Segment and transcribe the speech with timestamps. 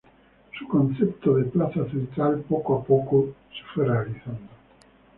[0.57, 4.49] Su concepto de plaza central poco a poco se fue realizando.